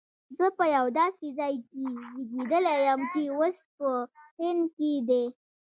[0.37, 1.79] زه په یو داسي ځای کي
[2.29, 3.89] زیږېدلی یم چي اوس په
[4.39, 5.23] هند کي دی